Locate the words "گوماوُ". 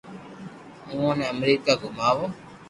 1.81-2.25